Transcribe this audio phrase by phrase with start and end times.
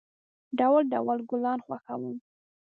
[0.59, 2.15] ډول، ډول گلان خوښوم.